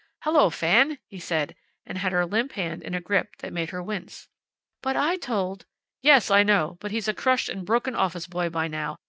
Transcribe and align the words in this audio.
"Hello, 0.23 0.49
Fan!" 0.49 0.97
he 1.05 1.19
said, 1.19 1.55
and 1.85 1.99
had 1.99 2.11
her 2.11 2.25
limp 2.25 2.53
hand 2.53 2.81
in 2.81 2.95
a 2.95 2.99
grip 2.99 3.35
that 3.37 3.53
made 3.53 3.69
her 3.69 3.83
wince. 3.83 4.29
"But 4.81 4.95
I 4.97 5.15
told" 5.15 5.67
"Yes, 6.01 6.31
I 6.31 6.41
know. 6.41 6.79
But 6.79 6.89
he's 6.89 7.07
a 7.07 7.13
crushed 7.13 7.49
and 7.49 7.63
broken 7.67 7.93
office 7.93 8.25
boy 8.25 8.49
by 8.49 8.67
now. 8.67 8.97